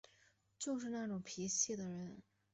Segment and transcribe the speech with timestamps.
[0.57, 2.23] 就是那种脾气的人